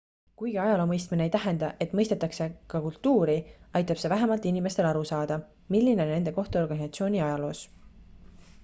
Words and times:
kuigi 0.41 0.55
ajaloo 0.61 0.85
mõistmine 0.91 1.25
ei 1.27 1.31
tähenda 1.35 1.67
et 1.85 1.93
mõistetakse 1.99 2.47
ka 2.75 2.81
kultuuri 2.85 3.35
aitab 3.81 4.01
see 4.05 4.11
vähemalt 4.15 4.49
inimestel 4.53 4.89
aru 4.95 5.05
saada 5.13 5.39
milline 5.77 6.05
on 6.09 6.13
nende 6.17 6.37
koht 6.41 6.61
organisatsiooni 6.65 7.25
ajaloos 7.29 7.65